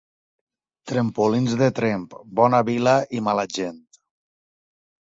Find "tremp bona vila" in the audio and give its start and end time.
1.81-2.99